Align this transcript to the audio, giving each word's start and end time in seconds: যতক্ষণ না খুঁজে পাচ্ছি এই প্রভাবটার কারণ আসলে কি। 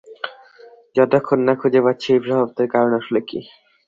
যতক্ষণ 0.95 1.39
না 1.47 1.53
খুঁজে 1.59 1.81
পাচ্ছি 1.85 2.07
এই 2.13 2.21
প্রভাবটার 2.23 2.67
কারণ 2.73 2.91
আসলে 2.99 3.19
কি। 3.29 3.39